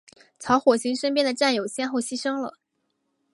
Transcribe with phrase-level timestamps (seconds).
[0.39, 2.57] 曹火星身边的战友先后牺牲了。